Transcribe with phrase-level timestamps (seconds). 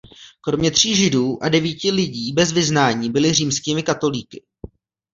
[0.41, 4.43] Kromě tří židů a devíti lidí bez vyznání byli římskými katolíky.